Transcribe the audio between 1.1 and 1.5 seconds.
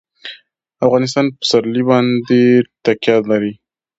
په